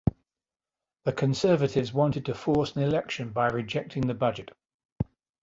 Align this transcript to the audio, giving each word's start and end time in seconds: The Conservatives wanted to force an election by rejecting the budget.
The 1.03 1.13
Conservatives 1.13 1.93
wanted 1.93 2.25
to 2.25 2.33
force 2.33 2.75
an 2.75 2.81
election 2.81 3.29
by 3.29 3.49
rejecting 3.49 4.07
the 4.07 4.15
budget. 4.15 4.49